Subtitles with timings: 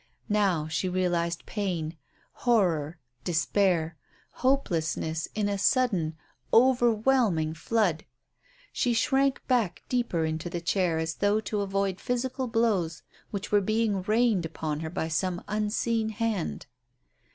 [0.29, 1.95] Now she realized pain,
[2.31, 3.97] horror, despair,
[4.31, 6.17] hopelessness in a sudden,
[6.51, 8.05] overwhelming flood.
[8.73, 13.61] She shrank back deeper into the chair as though to avoid physical blows which were
[13.61, 16.65] being rained upon her by some unseen hand.